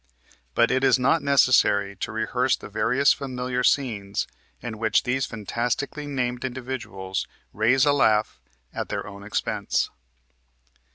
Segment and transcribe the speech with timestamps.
[0.55, 4.25] But it is not necessary to rehearse the various familiar scenes
[4.59, 8.41] in which these fantastically named individuals raise a laugh
[8.73, 9.91] at their own expense.